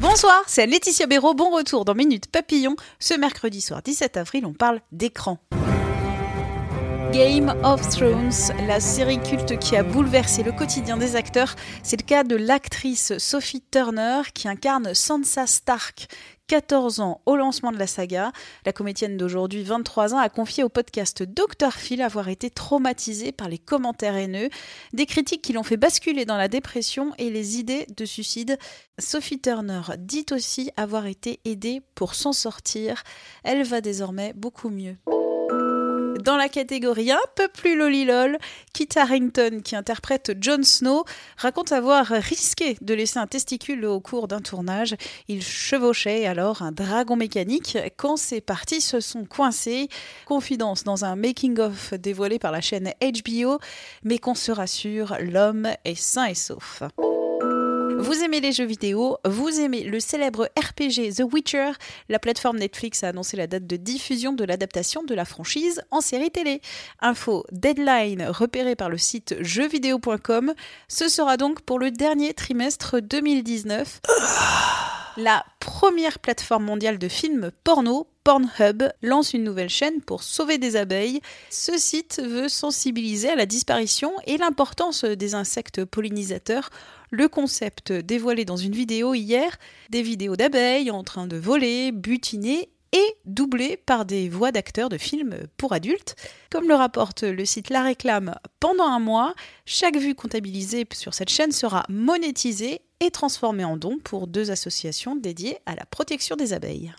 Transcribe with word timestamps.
Bonsoir, 0.00 0.42
c'est 0.46 0.66
Laetitia 0.66 1.06
Béraud. 1.06 1.34
Bon 1.34 1.50
retour 1.50 1.84
dans 1.84 1.94
Minute 1.94 2.30
Papillon. 2.30 2.76
Ce 2.98 3.12
mercredi 3.12 3.60
soir 3.60 3.82
17 3.82 4.16
avril, 4.16 4.46
on 4.46 4.54
parle 4.54 4.80
d'écran. 4.90 5.38
Game 7.12 7.54
of 7.64 7.88
Thrones, 7.88 8.54
la 8.66 8.80
série 8.80 9.20
culte 9.20 9.58
qui 9.58 9.76
a 9.76 9.82
bouleversé 9.82 10.42
le 10.42 10.52
quotidien 10.52 10.98
des 10.98 11.16
acteurs, 11.16 11.54
c'est 11.82 12.00
le 12.00 12.04
cas 12.04 12.22
de 12.22 12.36
l'actrice 12.36 13.16
Sophie 13.18 13.62
Turner 13.70 14.22
qui 14.34 14.46
incarne 14.46 14.94
Sansa 14.94 15.46
Stark. 15.46 16.06
14 16.48 17.00
ans 17.00 17.20
au 17.26 17.36
lancement 17.36 17.72
de 17.72 17.78
la 17.78 17.86
saga, 17.86 18.32
la 18.66 18.72
comédienne 18.72 19.16
d'aujourd'hui, 19.16 19.62
23 19.62 20.14
ans, 20.14 20.18
a 20.18 20.28
confié 20.28 20.64
au 20.64 20.68
podcast 20.68 21.22
Dr 21.22 21.72
Phil 21.72 22.02
avoir 22.02 22.28
été 22.28 22.50
traumatisée 22.50 23.32
par 23.32 23.48
les 23.48 23.58
commentaires 23.58 24.16
haineux, 24.16 24.48
des 24.92 25.06
critiques 25.06 25.42
qui 25.42 25.52
l'ont 25.52 25.62
fait 25.62 25.76
basculer 25.76 26.24
dans 26.24 26.36
la 26.38 26.48
dépression 26.48 27.12
et 27.18 27.30
les 27.30 27.58
idées 27.58 27.86
de 27.96 28.04
suicide. 28.04 28.58
Sophie 28.98 29.40
Turner 29.40 29.82
dit 29.98 30.26
aussi 30.30 30.70
avoir 30.76 31.06
été 31.06 31.40
aidée 31.44 31.82
pour 31.94 32.14
s'en 32.14 32.32
sortir. 32.32 33.02
Elle 33.44 33.62
va 33.62 33.80
désormais 33.80 34.32
beaucoup 34.34 34.70
mieux. 34.70 34.96
Dans 36.28 36.36
la 36.36 36.50
catégorie 36.50 37.10
un 37.10 37.16
peu 37.36 37.48
plus 37.48 37.74
lolilol, 37.74 38.36
Kit 38.74 38.88
Harrington, 38.96 39.62
qui 39.64 39.74
interprète 39.74 40.32
Jon 40.38 40.62
Snow, 40.62 41.06
raconte 41.38 41.72
avoir 41.72 42.04
risqué 42.08 42.76
de 42.82 42.92
laisser 42.92 43.18
un 43.18 43.26
testicule 43.26 43.86
au 43.86 43.98
cours 43.98 44.28
d'un 44.28 44.40
tournage. 44.40 44.94
Il 45.28 45.42
chevauchait 45.42 46.26
alors 46.26 46.60
un 46.60 46.70
dragon 46.70 47.16
mécanique 47.16 47.78
quand 47.96 48.18
ses 48.18 48.42
parties 48.42 48.82
se 48.82 49.00
sont 49.00 49.24
coincées. 49.24 49.88
Confidence 50.26 50.84
dans 50.84 51.06
un 51.06 51.16
making-of 51.16 51.94
dévoilé 51.94 52.38
par 52.38 52.52
la 52.52 52.60
chaîne 52.60 52.92
HBO, 53.00 53.58
mais 54.04 54.18
qu'on 54.18 54.34
se 54.34 54.52
rassure, 54.52 55.16
l'homme 55.20 55.70
est 55.86 55.98
sain 55.98 56.26
et 56.26 56.34
sauf. 56.34 56.82
Vous 57.98 58.22
aimez 58.22 58.38
les 58.38 58.52
jeux 58.52 58.64
vidéo, 58.64 59.18
vous 59.24 59.58
aimez 59.58 59.82
le 59.82 59.98
célèbre 59.98 60.48
RPG 60.56 61.16
The 61.16 61.24
Witcher, 61.32 61.72
la 62.08 62.20
plateforme 62.20 62.58
Netflix 62.58 63.02
a 63.02 63.08
annoncé 63.08 63.36
la 63.36 63.48
date 63.48 63.66
de 63.66 63.74
diffusion 63.74 64.32
de 64.32 64.44
l'adaptation 64.44 65.02
de 65.02 65.16
la 65.16 65.24
franchise 65.24 65.82
en 65.90 66.00
série 66.00 66.30
télé. 66.30 66.60
Info 67.00 67.44
deadline 67.50 68.22
repérée 68.28 68.76
par 68.76 68.88
le 68.88 68.98
site 68.98 69.34
jeuxvideo.com, 69.40 70.54
ce 70.86 71.08
sera 71.08 71.36
donc 71.36 71.62
pour 71.62 71.80
le 71.80 71.90
dernier 71.90 72.34
trimestre 72.34 73.00
2019. 73.00 74.00
La 75.20 75.44
première 75.58 76.20
plateforme 76.20 76.64
mondiale 76.64 76.96
de 76.96 77.08
films 77.08 77.50
porno, 77.64 78.06
Pornhub, 78.22 78.84
lance 79.02 79.34
une 79.34 79.42
nouvelle 79.42 79.68
chaîne 79.68 80.00
pour 80.00 80.22
sauver 80.22 80.58
des 80.58 80.76
abeilles. 80.76 81.20
Ce 81.50 81.76
site 81.76 82.22
veut 82.24 82.48
sensibiliser 82.48 83.30
à 83.30 83.34
la 83.34 83.44
disparition 83.44 84.12
et 84.28 84.36
l'importance 84.36 85.02
des 85.04 85.34
insectes 85.34 85.84
pollinisateurs. 85.84 86.70
Le 87.10 87.26
concept 87.26 87.90
dévoilé 87.90 88.44
dans 88.44 88.56
une 88.56 88.76
vidéo 88.76 89.12
hier, 89.12 89.58
des 89.90 90.02
vidéos 90.02 90.36
d'abeilles 90.36 90.92
en 90.92 91.02
train 91.02 91.26
de 91.26 91.36
voler, 91.36 91.90
butiner 91.90 92.68
et 92.92 93.16
doublé 93.24 93.76
par 93.76 94.04
des 94.04 94.28
voix 94.28 94.52
d'acteurs 94.52 94.88
de 94.88 94.98
films 94.98 95.36
pour 95.56 95.72
adultes. 95.72 96.14
Comme 96.48 96.68
le 96.68 96.76
rapporte 96.76 97.24
le 97.24 97.44
site 97.44 97.70
La 97.70 97.82
Réclame, 97.82 98.36
pendant 98.60 98.86
un 98.86 99.00
mois, 99.00 99.34
chaque 99.66 99.96
vue 99.96 100.14
comptabilisée 100.14 100.86
sur 100.92 101.12
cette 101.12 101.28
chaîne 101.28 101.50
sera 101.50 101.84
monétisée 101.88 102.82
et 103.00 103.10
transformée 103.10 103.64
en 103.64 103.76
don 103.76 103.98
pour 104.02 104.26
deux 104.26 104.50
associations 104.50 105.16
dédiées 105.16 105.58
à 105.66 105.74
la 105.74 105.86
protection 105.86 106.36
des 106.36 106.52
abeilles. 106.52 106.94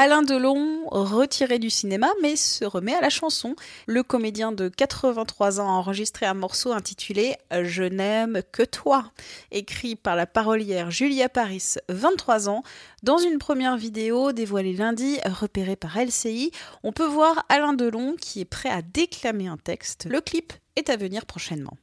Alain 0.00 0.22
Delon, 0.22 0.84
retiré 0.92 1.58
du 1.58 1.70
cinéma, 1.70 2.08
mais 2.22 2.36
se 2.36 2.64
remet 2.64 2.94
à 2.94 3.00
la 3.00 3.10
chanson. 3.10 3.56
Le 3.88 4.04
comédien 4.04 4.52
de 4.52 4.68
83 4.68 5.58
ans 5.58 5.68
a 5.68 5.72
enregistré 5.72 6.24
un 6.24 6.34
morceau 6.34 6.72
intitulé 6.72 7.34
Je 7.50 7.82
n'aime 7.82 8.42
que 8.52 8.62
toi, 8.62 9.10
écrit 9.50 9.96
par 9.96 10.14
la 10.14 10.26
parolière 10.26 10.92
Julia 10.92 11.28
Paris, 11.28 11.74
23 11.88 12.48
ans. 12.48 12.62
Dans 13.02 13.18
une 13.18 13.38
première 13.38 13.76
vidéo 13.76 14.30
dévoilée 14.30 14.74
lundi, 14.74 15.18
repérée 15.24 15.74
par 15.74 15.98
LCI, 15.98 16.52
on 16.84 16.92
peut 16.92 17.04
voir 17.04 17.44
Alain 17.48 17.72
Delon 17.72 18.14
qui 18.14 18.40
est 18.40 18.44
prêt 18.44 18.70
à 18.70 18.82
déclamer 18.82 19.48
un 19.48 19.56
texte. 19.56 20.06
Le 20.08 20.20
clip 20.20 20.52
est 20.76 20.90
à 20.90 20.96
venir 20.96 21.26
prochainement. 21.26 21.76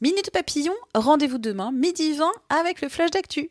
Minute 0.00 0.30
Papillon, 0.30 0.74
rendez-vous 0.94 1.38
demain, 1.38 1.72
midi 1.72 2.12
20, 2.12 2.30
avec 2.50 2.82
le 2.82 2.88
flash 2.88 3.10
d'actu. 3.10 3.50